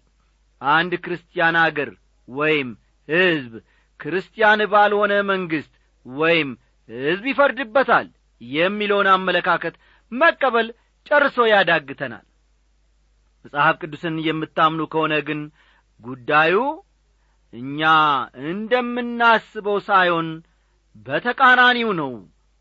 አንድ 0.61 0.93
ክርስቲያን 1.05 1.57
አገር 1.63 1.91
ወይም 2.29 2.69
ሕዝብ 3.09 3.53
ክርስቲያን 4.01 4.61
ባልሆነ 4.73 5.13
መንግሥት 5.31 5.73
ወይም 6.07 6.51
ሕዝብ 6.89 7.25
ይፈርድበታል 7.31 8.07
የሚለውን 8.41 9.09
አመለካከት 9.15 9.75
መቀበል 10.13 10.69
ጨርሶ 11.07 11.39
ያዳግተናል 11.53 12.25
መጽሐፍ 13.45 13.77
ቅዱስን 13.83 14.17
የምታምኑ 14.25 14.83
ከሆነ 14.93 15.15
ግን 15.29 15.41
ጉዳዩ 16.01 16.57
እኛ 17.53 17.81
እንደምናስበው 18.51 19.79
ሳይሆን 19.89 20.29
በተቃራኒው 21.07 21.91
ነው 22.01 22.13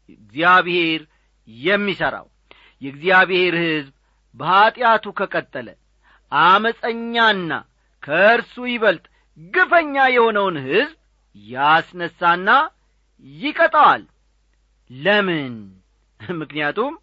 እግዚአብሔር 0.10 1.02
የሚሠራው። 1.48 2.28
የእግዚአብሔር 2.82 3.54
ሕዝብ 3.64 3.94
በኀጢአቱ 4.36 5.06
ከቀጠለ 5.20 5.70
አመፀኛና 6.32 7.52
ከእርሱ 8.04 8.56
ይበልጥ 8.72 9.06
ግፈኛ 9.54 9.96
የሆነውን 10.16 10.58
ሕዝብ 10.68 10.96
ያስነሳና 11.36 12.50
ይቀጣዋል። 13.26 14.04
ለምን? 14.90 15.54
ምክንያቱም 16.20 16.94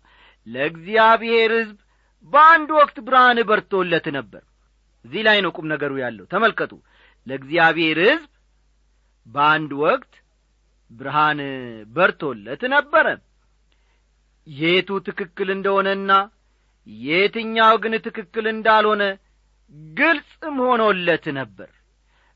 ለእግዚአብሔር 0.47 1.51
ሕዝብ 1.59 1.77
በአንድ 2.33 2.71
ወቅት 2.79 2.97
ብርሃን 3.07 3.39
በርቶለት 3.49 4.07
ነበር። 4.17 4.43
እዚህ 5.05 5.23
ላይ 5.27 5.39
ነው 5.45 5.51
ቁም 5.57 5.67
ነገሩ 5.73 5.93
ያለው። 6.03 6.25
ተመልከቱ። 6.33 6.73
ለእግዚአብሔር 7.27 7.99
ሕዝብ 8.05 8.31
በአንድ 9.27 9.71
ወቅት 9.83 10.13
ብርሃን 10.91 11.41
በርቶለት 11.97 12.63
ነበረ። 12.75 13.07
የቱ 14.47 14.99
ትክክል 15.07 15.49
እንደሆነና 15.55 16.11
የትኛው 16.87 17.75
ግን 17.83 17.95
ትክክል 18.05 18.45
እንዳልሆነ 18.53 19.03
ግልጽም 19.97 20.57
ሆኖለት 20.65 21.25
ነበር። 21.39 21.71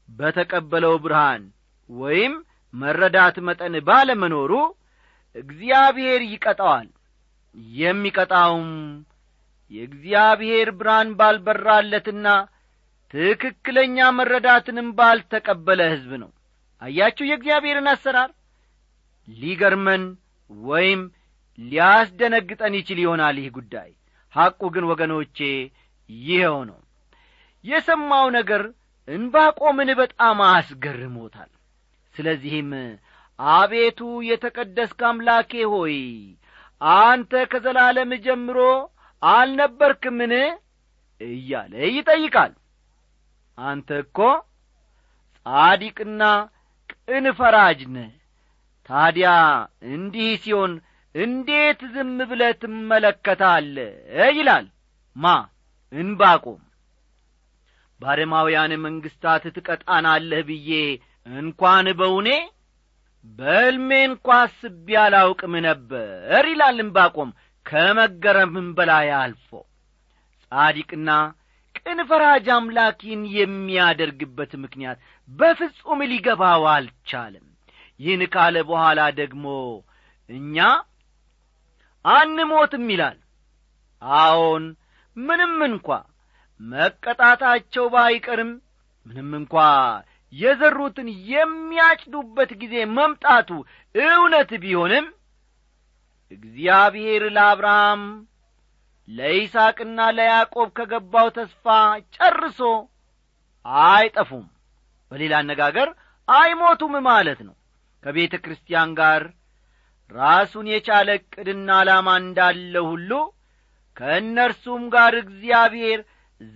በተቀበለው 0.09 0.95
ብርሃን 1.05 1.43
ወይም 1.91 2.33
መረዳት 2.75 3.37
መጠን 3.47 3.75
ባለመኖሩ 3.89 4.53
እግዚአብሔር 5.37 6.21
ይቀጣዋል። 6.33 6.89
የሚቀጣውም 7.75 8.69
የእግዚአብሔር 9.71 10.69
ብርሃን 10.79 11.09
ባልበራለትና 11.19 12.27
ትክክለኛ 13.15 13.99
መረዳትንም 14.17 14.89
ባልተቀበለ 14.99 15.81
ሕዝብ 15.93 16.13
ነው። 16.23 16.31
አያችሁ 16.83 17.25
የእግዚአብሔርን 17.29 17.89
አሰራር? 17.93 18.31
ሊገርመን 19.29 20.05
ወይም 20.51 21.01
ሊያስደነግጠን 21.59 22.75
ይችል 22.79 22.99
ይሆናል 23.03 23.37
ይህ 23.41 23.49
ጉዳይ። 23.57 23.91
ሐቁ 24.35 24.61
ግን 24.75 24.85
ወገኖቼ 24.91 25.39
ይኸው 26.11 26.59
ነው። 26.71 26.79
የሰማው 27.65 28.27
ነገር 28.39 28.63
እንባቆምን 29.09 29.91
በጣም 30.01 30.39
አስገርሞታል። 30.49 31.51
ስለዚህም 32.15 32.71
አቤቱ 33.39 34.01
የተቀደስክ 34.29 35.01
አምላኬ 35.09 35.53
ሆይ 35.73 35.97
አንተ 36.99 37.33
ከዘላለም 37.53 38.11
ጀምሮ 38.25 38.59
አልነበርክምን? 39.23 40.33
እያለ 41.21 41.73
ይጠይቃል። 41.97 42.53
አንተ 43.59 43.89
እኮ 44.05 44.19
ጻዲቅና 45.47 46.23
ቅን 46.91 47.27
ፈራጅ 47.39 47.81
ነ 47.95 48.07
ታዲያ 48.91 49.29
እንዲህ 49.91 50.31
ሲሆን 50.43 50.73
እንዴት 51.15 51.81
ዝም 51.95 52.17
ብለ 52.31 52.43
ትመለከታለ 52.63 53.77
ይላል። 54.31 54.67
ማ? 55.17 55.27
እንባቆም 55.93 56.61
ባረማውያን 58.01 58.73
መንግሥታት 58.85 59.45
ትቀጣናለህ 59.57 60.43
ብዬ 60.49 60.71
እንኳን 61.27 61.87
በውኔ 61.99 62.29
በሕልሜ 63.39 63.91
እንኳ 64.09 64.27
አስቤ 64.43 64.87
አላውቅም 65.03 65.55
ነበር 65.67 66.45
ይላል 66.53 66.79
እንባቆም 66.85 67.31
ከመገረምም 67.67 68.69
በላይ 68.77 69.09
አልፎ 69.19 69.49
ጻዲቅና 70.53 71.11
ቅን 71.77 71.99
ፈራጅ 72.09 72.47
አምላኪን 72.55 73.21
የሚያደርግበት 73.37 74.53
ምክንያት 74.63 74.99
በፍጹም 75.29 76.01
ሊገባው 76.11 76.65
አልቻለም። 76.73 77.47
ይህን 78.01 78.23
ካለ 78.35 78.57
በኋላ 78.69 79.01
ደግሞ 79.21 79.47
እኛ 80.29 80.57
አንሞትም 82.05 82.87
ይላል። 82.93 83.19
አዎን 84.21 84.65
ምንም 85.17 85.57
እንኳ 85.69 85.89
መቀጣታቸው 86.61 87.85
ባይቀርም 87.95 88.51
ምንም 89.07 89.31
እንኳ 89.39 89.55
የዘሩትን 90.33 91.09
የሚያጭዱበት 91.33 92.51
ጊዜ 92.61 92.75
መምጣቱ 92.97 93.49
እውነት 93.95 94.51
ቢሆንም 94.63 95.07
እግዚአብሔር 96.31 97.23
ለአብርሃም 97.37 98.03
ለይስቅና 99.09 99.99
ለያዕቆብ 100.17 100.69
ከገባው 100.77 101.29
ተስፋ 101.37 101.65
ጨርሶ 102.17 102.61
አይጠፉም። 103.85 104.47
በሌላ 105.13 105.35
አነጋገር 105.43 105.89
አይሞቱም 106.29 106.95
ማለት 107.09 107.41
ነው። 107.49 107.55
ከቤተ 108.05 108.35
ክርስቲያን 108.45 108.91
ጋር 109.01 109.23
ራሱን 110.11 110.67
የቻለ 110.73 111.09
ዕቅድና 111.19 111.69
ዓላማ 111.81 112.09
እንዳለው 112.23 112.87
ሁሉ 112.93 113.11
ከእነርሱም 113.97 114.83
ጋር 114.95 115.15
እግዚአብሔር 115.23 116.01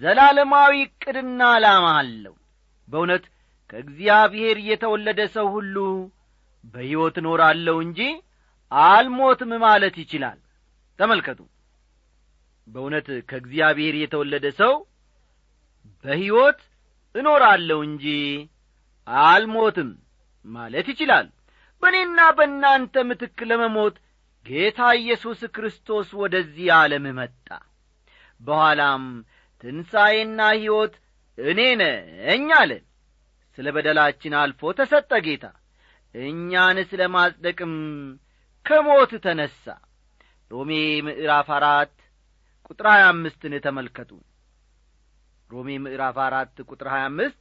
ዘላለማዊ 0.00 0.74
ዕቅድና 0.86 1.40
ዓላማ 1.56 1.86
አለው። 2.00 2.34
በእውነት 2.88 3.24
ከእግዚአብሔር 3.70 4.56
የተወለደ 4.68 5.20
ሰው 5.34 5.46
ሁሉ 5.54 5.76
በሕይወት 6.64 7.16
እኖራለሁ 7.22 7.76
እንጂ 7.84 8.00
አልሞትም 8.84 9.52
ማለት 9.64 9.96
ይችላል። 10.02 10.38
ተመልከቱ። 10.98 11.40
በእውነት 12.66 13.08
ከእግዚአብሔር 13.28 13.94
የተወለደ 14.00 14.46
ሰው 14.60 14.74
በሕይወት 16.04 16.60
እኖራለሁ 17.14 17.78
እንጂ 17.88 18.04
አልሞትም 19.26 19.90
ማለት 20.46 20.86
ይችላል። 20.92 21.26
በእኔና 21.82 22.20
በእናንተ 22.36 23.04
ምትክ 23.08 23.38
ለመሞት 23.50 23.96
ጌታ 24.46 24.80
ኢየሱስ 25.00 25.40
ክርስቶስ 25.54 26.08
ወደዚህ 26.20 26.66
ዓለም 26.76 27.04
መጣ። 27.18 27.48
በኋላም 28.40 29.04
ትንሣኤና 29.64 30.40
ሕይወት 30.56 30.94
እኔ 31.38 31.60
ነኝ 31.80 32.48
አለ። 32.58 32.72
ስለ 33.58 33.66
በደላችን 33.74 34.34
አልፎ 34.40 34.72
ተሰጠ 34.78 35.12
ጌታ። 35.26 35.44
እኛን 36.14 36.78
ስለ 36.90 37.02
ማጽደቅም 37.14 37.72
ከሞት 38.66 39.12
ተነሣ። 39.24 39.64
ሮሜ 40.50 40.70
ምዕራፍ 41.06 41.48
አራት 41.56 41.94
ቁጥር 42.68 42.86
ሀያ 42.92 43.04
አምስትን 43.10 43.54
ተመልከቱ። 43.64 44.10
ሮሜ 45.50 45.68
ምዕራፍ 45.84 46.16
አራት 46.26 46.56
ቁጥር 46.68 46.88
ሀያ 46.92 47.04
አምስት 47.10 47.40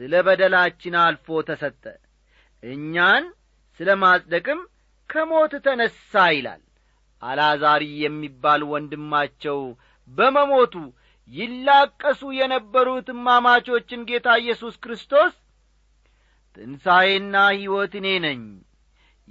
ስለ 0.00 0.12
በደላችን 0.26 0.94
አልፎ 1.02 1.26
ተሰጠ። 1.48 1.84
እኛን 2.62 3.24
ስለ 3.80 3.88
ማጽደቅም 4.02 4.60
ከሞት 5.10 5.52
ተነሣ 5.64 5.98
ይላል። 6.34 6.62
አላዛሪ 7.22 7.84
የሚባል 8.02 8.62
ወንድማቸው 8.72 9.60
በመሞቱ 10.10 10.74
ይላቀሱ 11.32 12.20
የነበሩት 12.38 13.08
እማማቾችን 13.14 14.00
ጌታ 14.08 14.28
ኢየሱስ 14.42 14.74
ክርስቶስ 14.84 15.34
ትንሣኤና 16.56 17.36
ሕይወት 17.54 17.92
እኔ 18.00 18.08
ነኝ 18.24 18.40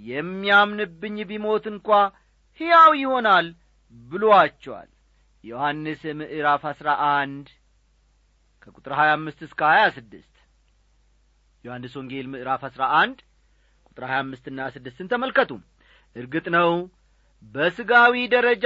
የሚያምንብኝ 0.01 1.17
ቢሞት 1.29 1.65
እንኳ 1.71 1.87
ሕያው 2.59 2.91
ይሆናል 3.01 3.47
ብሎአቸዋል። 4.11 4.89
ዮሐንስ 5.43 6.01
ምዕራፍ 6.19 6.63
አሥራ 6.71 6.89
አንድ 7.11 7.47
ከቁጥር 8.63 8.93
ሀያ 8.99 9.11
አምስት 9.17 9.39
እስከ 9.47 9.61
ሀያ 9.71 9.83
ስድስት 9.95 10.27
ዮሐንስ 11.63 11.93
ወንጌል 11.99 12.27
ምዕራፍ 12.33 12.61
አሥራ 12.67 12.83
አንድ 12.99 13.17
ቁጥር 13.87 14.03
ሀያ 14.09 14.19
አምስትና 14.23 14.59
ስድስትን 14.75 15.09
ተመልከቱ። 15.11 15.51
እርግጥ 16.15 16.45
ነው 16.55 16.71
በሥጋዊ 17.55 18.15
ደረጃ 18.33 18.65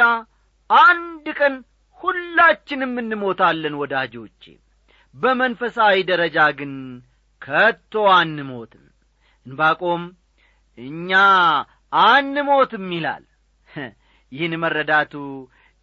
አንድ 0.70 1.26
ቀን 1.40 1.56
ሁላችንም 2.02 2.94
እንሞታለን 3.02 3.76
ወዳጆቼ። 3.82 4.44
በመንፈሳዊ 5.16 5.98
ደረጃ 6.10 6.38
ግን 6.60 6.74
ከቶ 7.42 7.94
አንሞትም። 8.16 8.86
እንባቆም 9.46 10.04
እኛ 10.78 11.12
አንሞትም 12.06 12.88
ይላል። 12.96 13.24
ይህን 14.32 14.54
መረዳቱ 14.64 15.14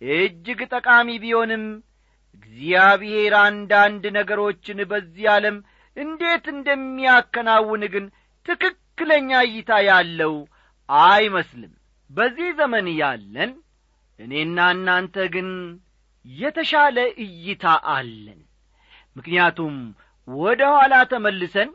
እጅግ 0.03 0.61
ጠቃሚ 0.73 1.09
ቢሆንም 1.23 1.65
እግዚአብሔር 2.37 3.35
አንዳንድ 3.43 4.05
ነገሮችን 4.17 4.79
በዚህ 4.91 5.27
ዓለም 5.35 5.57
እንዴት 5.97 6.47
እንደሚያከናውን 6.55 7.83
ግን 7.95 8.05
ትክክለኛ 8.47 9.31
እይታ 9.49 9.73
ያለው 9.89 10.35
አይመስልም። 10.89 11.73
በዚህ 12.11 12.49
ዘመን 12.59 12.87
ያለን 13.01 13.53
እኔና 14.19 14.59
እናንተ 14.75 15.17
ግን 15.35 15.49
የተሻለ 16.25 16.97
እይታ 17.25 17.65
አለን። 17.95 18.41
ምክንያቱም 19.17 19.77
ወደ 20.29 20.63
ኋላ 20.75 20.95
ተመልሰን 21.13 21.71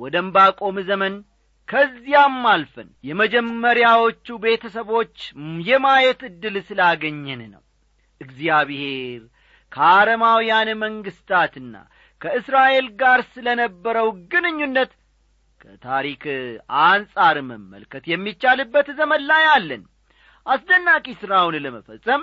ወደ 0.00 0.14
እምባቆም 0.24 0.76
ዘመን 0.88 1.14
ከዚያም 1.68 2.42
አልፈን 2.50 2.88
የመጀመሪያዎቹ 3.08 4.36
ቤተሰቦች 4.44 5.16
የማየት 5.68 6.20
ዕድል 6.28 6.56
ስላገኘን 6.68 7.42
ነው። 7.54 7.62
እግዚአብሔር 8.20 9.22
ከአረማውያን 9.72 10.68
መንግሥታትና 10.82 11.74
ከእስራኤል 12.20 12.86
ጋር 13.00 13.20
ስለ 13.32 13.46
ነበረው 13.60 14.08
ግንኙነት 14.32 14.92
ከታሪክ 15.60 16.22
አንጻር 16.84 17.36
መመልከት 17.48 18.04
የሚቻልበት 18.10 18.88
ዘመን 18.98 19.22
ላይ 19.30 19.44
አለን። 19.54 19.82
አስደናቂ 20.46 21.06
ሥራውን 21.20 21.56
ለመፈጸም 21.64 22.22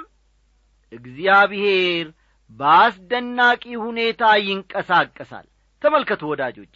እግዚአብሔር 0.91 2.07
በአስደናቂ 2.51 3.63
ሁኔታ 3.85 4.23
ይንቀሳቀሳል። 4.45 5.47
ተመልከቱ 5.81 6.21
ወዳጆቼ 6.31 6.75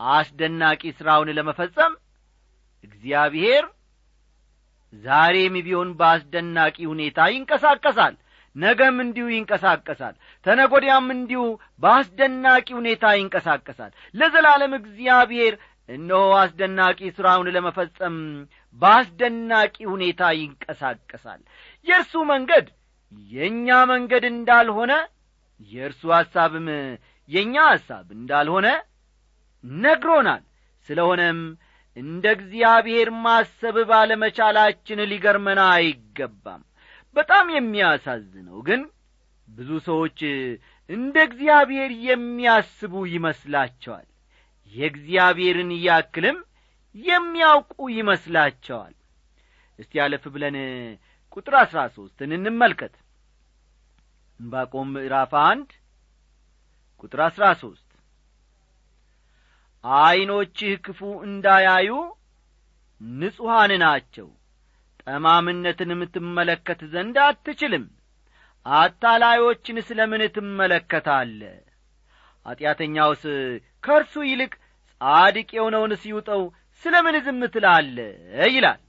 አስደናቂ 0.00 0.82
ሥራውን 0.98 1.30
ለመፈጸም 1.36 1.92
እግዚአብሔር 2.84 3.64
ዛሬም 4.92 5.54
ቢሆን 5.66 5.88
በአስደናቂ 6.00 6.76
ሁኔታ 6.90 7.20
ይንቀሳቀሳል 7.34 8.14
ነገም 8.56 8.96
እንዲሁ 9.04 9.26
ይንቀሳቀሳል 9.34 10.14
ተነጐዲያም 10.46 11.06
እንዲሁ 11.14 11.42
በአስደናቂ 11.82 12.66
ሁኔታ 12.78 13.04
ይንቀሳቀሳል። 13.18 13.90
ለዘላለም 14.14 14.74
እግዚአብሔር 14.78 15.54
እነሆ 15.88 16.20
አስደናቂ 16.42 17.00
ሥራውን 17.16 17.48
ለመፈጸም 17.54 18.16
በአስደናቂ 18.78 19.76
ሁኔታ 19.92 20.22
ይንቀሳቀሳል። 20.38 21.40
የእርሱ 21.86 22.14
መንገድ 22.30 22.68
የእኛ 23.32 23.68
መንገድ 23.90 24.24
እንዳልሆነ 24.30 24.92
የእርሱ 25.72 26.02
ሐሳብም 26.16 26.68
የእኛ 27.30 27.56
ሐሳብ 27.72 28.06
እንዳልሆነ 28.16 28.68
ነግሮናል። 29.64 30.42
ስለሆነም 30.88 31.38
እንደ 31.96 32.24
እግዚአብሔር 32.36 33.08
ማሰብ 33.24 33.76
ባለመቻላችን 33.90 35.00
ሊገርመን 35.10 35.60
አይገባም። 35.66 36.62
በጣም 37.16 37.46
የሚያሳዝነው 37.54 38.58
ግን 38.68 38.80
ብዙ 39.48 39.70
ሰዎች 39.86 40.18
እንደ 40.90 41.16
እግዚአብሔር 41.28 41.90
የሚያስቡ 42.06 42.94
ይመስላቸዋል። 43.12 44.06
የእግዚአብሔርን 44.72 45.70
ያክልም 45.84 46.38
የሚያውቁ 46.94 47.76
ይመስላቸዋል። 47.96 48.94
እስቲ 49.78 49.92
ያለፍ 50.00 50.24
ብለን 50.34 50.56
ቁጥር 51.36 51.54
አሥራ 51.62 51.80
ሦስትን 51.96 52.30
እንመልከት። 52.36 52.94
እንባቆም 54.40 54.88
ምዕራፍ 54.94 55.32
አንድ 55.44 55.70
ቁጥር 57.04 57.20
አሥራ 57.26 57.44
ሦስት 57.62 57.83
ዐይኖችህ 59.84 60.72
ክፉ 60.84 61.00
እንዳያዩ 61.26 61.90
ንጹሐን 63.00 63.72
ናቸው። 63.82 64.28
ጠማምነትንም 65.02 66.00
ትመለከት 66.14 66.80
ዘንድ 66.92 67.16
አትችልም። 67.24 67.84
አታላዮችን 68.66 69.78
ስለ 69.88 70.00
ምን 70.10 70.22
ትመለከታለ 70.36 71.40
ኀጢአተኛውስ 72.46 73.24
ከእርሱ 73.84 74.14
ይልቅ 74.28 74.52
ጻድቅ 75.00 75.48
የሆነውን 75.56 75.92
ሲውጠው 76.02 76.42
ስለ 76.84 76.94
ምን 77.06 77.16
ዝም 77.26 77.40
ትላለ 77.54 77.96
ይላል። 78.54 78.80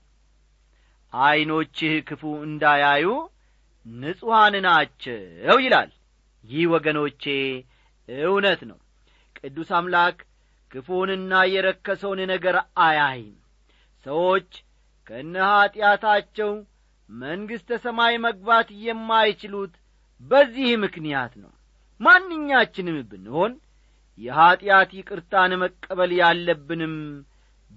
ዐይኖችህ 1.13 1.93
ክፉ 2.07 2.23
እንዳያዩ 2.47 3.07
ንጹሐን 3.85 4.55
ናቸው 4.65 5.19
ይላል። 5.65 5.91
ይህ 6.45 6.65
ወገኖቼ 6.73 7.23
እውነት 8.25 8.61
ነው። 8.69 8.79
ቅዱስ 9.35 9.69
አምላክ 9.77 10.17
ክፉንና 10.75 11.33
የረከሰውን 11.49 12.19
ነገር 12.31 12.55
አያይም። 12.85 13.35
ሰዎች 14.05 14.49
ከነ 15.07 15.35
ኀጢአታቸው 15.49 16.49
መንግሥተ 17.09 17.77
ሰማይ 17.83 18.15
መግባት 18.25 18.69
የማይችሉት 18.85 19.73
በዚህ 20.23 20.69
ምክንያት 20.83 21.33
ነው። 21.43 21.51
ማንኛችንም 21.99 22.97
ብንሆን 23.11 23.53
የኀጢአት 24.19 24.91
ይቅርታን 24.97 25.53
መቀበል 25.63 26.11
ያለብንም 26.19 26.95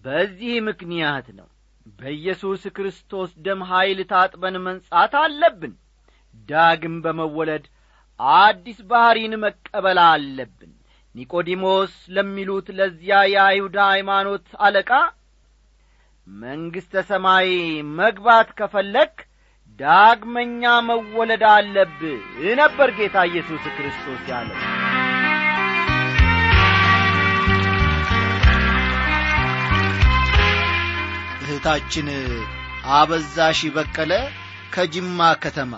በዚህ 0.05 0.55
ምክንያት 0.69 1.29
ነው። 1.39 1.49
በኢየሱስ 1.99 2.63
ክርስቶስ 2.77 3.31
ደም 3.45 3.63
ኀይል 3.71 4.01
ታጥበን 4.11 4.57
መንጻት 4.67 5.15
አለብን። 5.23 5.75
ዳግም 6.49 6.97
በመወለድ 7.05 7.65
አዲስ 8.41 8.81
ባሕሪን 8.91 9.35
መቀበል 9.45 9.99
አለብን 10.07 10.73
ኒቆዲሞስ 11.19 11.95
ለሚሉት 12.17 12.67
ለዚያ 12.79 13.21
የአይሁድ 13.33 13.77
ሃይማኖት 13.85 14.47
አለቃ 14.67 14.91
መንግሥተ 16.27 17.03
ሰማይ 17.09 17.49
መግባት 17.99 18.49
ከፈለግ 18.59 19.13
ዳግመኛ 19.81 20.63
መወለድ 20.89 21.45
አለብህ 21.51 22.21
ነበር 22.61 22.91
ጌታ 22.99 23.17
ኢየሱስ 23.31 23.65
ክርስቶስ 23.77 24.23
ያለው። 24.33 24.59
እህታችን 31.43 32.09
አበዛሽ 32.95 33.61
በቀለ 33.77 34.13
ከጅማ 34.75 35.21
ከተማ 35.43 35.73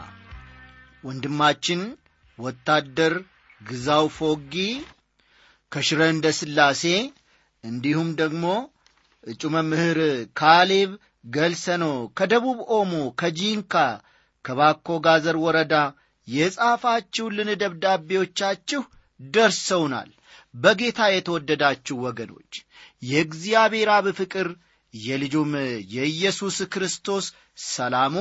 ወንድማችን 1.04 1.80
ወታደር 2.38 3.14
ግዛው 3.60 4.06
ፎጊ 4.16 4.54
ከሽረ 5.72 6.00
እንደ 6.12 6.26
ሥላሴ 6.38 6.82
እንዲሁም 7.64 8.08
ደግሞ 8.20 8.44
እጩ 9.24 9.42
መምህር 9.54 9.98
ካሌብ 10.36 10.90
ገልሰኖ 11.30 11.84
ከደቡብ 12.18 12.58
ኦሞ 12.76 12.92
ከጂንካ 13.20 13.74
ከባኮ 14.44 14.98
ጋዘር 15.06 15.36
ወረዳ 15.44 15.74
የጻፋችሁልን 16.28 17.50
ደብዳቤዎቻችሁ 17.62 18.82
ደርሰውናል። 19.20 20.10
በጌታ 20.54 21.00
የተወደዳችሁ 21.10 21.96
ወገኖች 22.06 22.52
የእግዚአብሔር 23.02 23.90
አብ 23.96 24.06
ፍቅር 24.18 24.48
የልጁም 24.94 25.52
የኢየሱስ 25.94 26.56
ክርስቶስ 26.72 27.26
ሰላሙ 27.68 28.16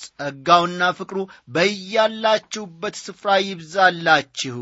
ጸጋውና 0.00 0.82
ፍቅሩ 0.98 1.18
በያላችሁበት 1.54 2.96
ስፍራ 3.02 3.28
ይብዛላችሁ። 3.44 4.58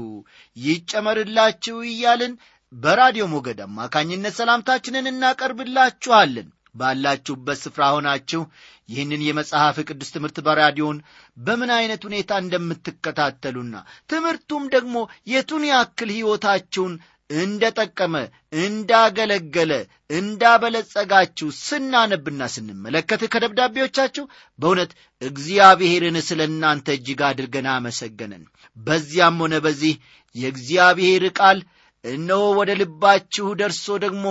ይጨመርላችሁ 0.57 1.79
እያልን 1.91 2.35
በራዲዮ 2.73 3.25
ሞገድ 3.33 3.61
አማካኝነት 3.67 4.37
ሰላምታችንን 4.39 5.11
እናቀርብላችኋለን። 5.11 6.49
ባላችሁበት 6.75 7.59
ስፍራ 7.61 7.83
ሆናችሁ 7.93 8.41
ይህንን 8.89 9.21
የመጽሐፍ 9.27 9.77
ቅዱስ 9.89 10.11
ትምህርት 10.15 10.39
በራዲዮን 10.47 10.99
በምን 11.37 11.71
ዐይነት 11.77 12.03
ሁኔታ 12.09 12.33
እንደምትከታተሉና 12.43 13.77
ትምህርቱም 14.11 14.65
ደግሞ 14.75 14.97
የቱን 15.27 15.65
ያክል 15.71 16.11
ሕይወታችሁን 16.17 16.95
እንደ 17.31 17.63
ጠቀመ 17.79 18.15
እንዳገለገለ 18.61 19.73
እንዳበለጸጋችሁ 20.19 21.49
ስናነብና 21.61 22.43
ስንመለከት 22.55 23.23
ከደብዳቤዎቻችሁ 23.33 24.25
በእውነት 24.59 24.93
እግዚአብሔርን 25.23 26.19
ስለ 26.29 26.43
እናንተ 26.51 26.87
እጅግ 26.97 27.23
አድርገን 27.29 27.69
አመሰገንን። 27.73 28.45
በዚያም 28.77 29.41
ሆነ 29.45 29.57
በዚህ 29.65 29.95
የእግዚአብሔር 30.35 31.25
ቃል 31.39 31.59
እነሆ 32.05 32.43
ወደ 32.59 32.71
ልባችሁ 32.81 33.47
ደርሶ 33.61 33.97
ደግሞ 34.05 34.27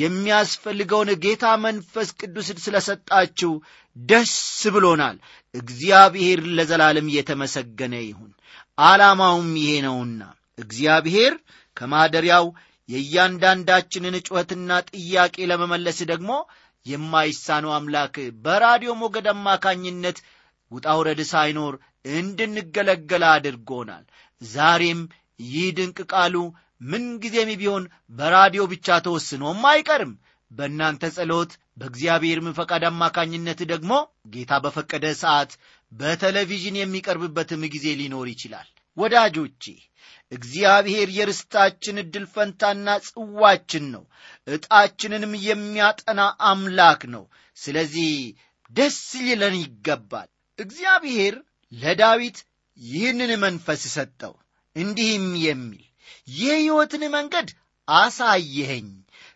የሚያስፈልገውን 0.00 1.10
ጌታ 1.24 1.44
መንፈስ 1.64 2.08
ቅዱስ 2.20 2.48
ስለ 2.64 2.76
ሰጣችሁ 2.86 3.52
ደስ 3.96 4.34
ብሎናል። 4.74 5.16
እግዚአብሔር 5.54 6.40
ለዘላለም 6.56 7.10
እየተመሰገነ 7.10 7.94
ይሁን። 8.02 8.32
ዓላማውም 8.78 9.50
ይሄ 9.60 9.72
ነውና 9.86 10.20
እግዚአብሔር 10.58 11.34
ከማደሪያው 11.80 12.46
የእያንዳንዳችንን 12.88 14.16
ጩኸትና 14.26 14.70
ጥያቄ 14.90 15.36
ለመመለስ 15.50 15.98
ደግሞ 16.10 16.30
የማይሳነው 16.86 17.72
አምላክ 17.76 18.14
በራዲዮ 18.44 18.90
ሞገድ 19.00 19.26
አማካኝነት 19.32 20.18
ውጣውረድ 20.70 21.20
ሳይኖር 21.30 21.74
እንድንገለገል 22.14 23.24
አድርጎናል። 23.30 24.04
ዛሬም 24.42 25.00
ይህ 25.40 25.66
ድንቅ 25.78 25.98
ቃሉ 26.12 26.36
ምንጊዜም 26.82 27.50
ቢሆን 27.60 27.84
በራዲዮ 28.12 28.62
ብቻ 28.72 28.98
ተወስኖም 29.06 29.62
አይቀርም። 29.72 30.12
በእናንተ 30.50 31.02
ጸሎት 31.16 31.50
በእግዚአብሔርም 31.80 32.48
ፈቃድ 32.56 32.84
አማካኝነት 32.88 33.60
ደግሞ 33.72 33.92
ጌታ 34.32 34.52
በፈቀደ 34.64 35.06
ሰዓት 35.20 35.52
በቴሌቪዥን 35.92 36.76
የሚቀርብበትም 36.80 37.62
ጊዜ 37.74 37.86
ሊኖር 38.00 38.28
ይችላል 38.32 38.68
ወዳጆቼ 38.96 39.64
እግዚአብሔር 40.32 41.08
የርስታችን 41.16 42.00
ዕድል 42.02 42.24
ፈንታና 42.34 42.88
ጽዋችን 43.06 43.84
ነው። 43.94 44.04
ዕጣችንንም 44.46 45.32
የሚያጠና 45.46 46.20
አምላክ 46.50 47.02
ነው። 47.14 47.24
ስለዚህ 47.56 48.10
ደስ 48.70 48.98
ሊለን 49.24 49.56
ይገባል። 49.62 50.28
እግዚአብሔር 50.58 51.34
ለዳዊት 51.72 52.38
ይህንን 52.78 53.32
መንፈስ 53.44 53.82
ሰጠው። 53.96 54.34
እንዲህም 54.76 55.26
የሚል 55.44 55.84
የሕይወትን 56.36 57.04
መንገድ 57.16 57.48
አሳየኸኝ 57.88 58.88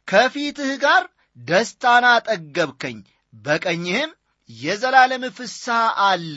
ከፊትህ 0.09 0.73
ጋር 0.85 1.05
ደስታን 1.37 2.05
አጠገብከኝ 2.11 2.99
በቀኝህም 3.33 4.11
የዘላለም 4.51 5.25
ፍስሐ 5.37 5.77
አለ 6.07 6.37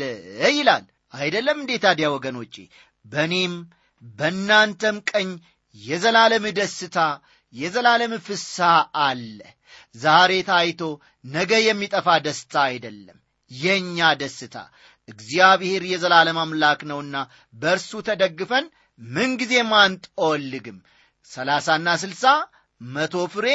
ይላል። 0.52 0.86
አይደለም 1.14 1.58
እንዴ 1.62 1.74
ታዲያ 1.84 2.08
ወገኖቼ 2.14 2.56
በእኔም 3.12 3.54
በእናንተም 4.18 4.98
ቀኝ 5.12 5.30
የዘላለም 5.76 6.46
ደስታ 6.58 6.98
የዘላለም 7.54 8.14
ፍስሐ 8.26 8.70
አለ። 9.04 9.40
ዛሬ 9.96 10.32
ታይቶ 10.50 10.82
ነገ 11.30 11.52
የሚጠፋ 11.66 12.08
ደስታ 12.26 12.54
አይደለም 12.70 13.18
የእኛ 13.52 14.10
ደስታ። 14.22 14.56
እግዚአብሔር 15.10 15.84
የዘላለም 15.92 16.38
አምላክ 16.44 16.80
ነውና 16.90 17.18
በእርሱ 17.54 18.02
ተደግፈን 18.08 18.66
ምንጊዜም 19.00 19.72
አንጦልግም 19.80 20.78
ሰላሳና 21.32 21.88
ስልሳ 22.02 22.24
መቶ 22.82 23.16
ፍሬ 23.34 23.48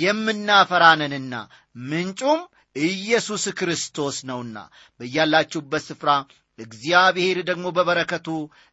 የምናፈራነንና 0.00 1.34
ምንጩም 1.90 2.40
ኢየሱስ 2.86 3.44
ክርስቶስ 3.58 4.16
ነውና 4.28 4.58
በያላችሁበት 5.00 5.84
ስፍራ 5.88 6.10
እግዚአብሔር 6.58 7.38
ደግሞ 7.50 7.66
በበረከቱ 7.76 8.28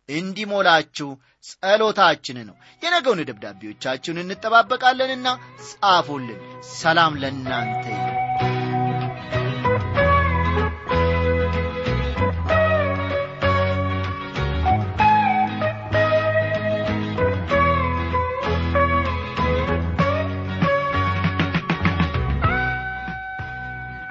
እንዲሞላችሁ 0.09 1.09
ጸሎታችን 1.49 2.37
ነው። 2.49 2.55
የነገውን 2.81 3.25
ደብዳቤዎቻችሁን 3.29 4.21
እንጠባበቃለንና 4.23 5.27
ጻፉልን። 5.69 6.41
ሰላም 6.75 7.15
ለእናንተ 7.23 7.85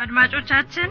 አድማጮቻችን 0.05 0.91